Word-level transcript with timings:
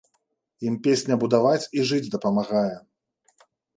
Ім 0.69 0.77
песня 0.87 1.13
будаваць 1.23 1.69
і 1.81 1.85
жыць 1.91 2.11
дапамагае? 2.17 2.73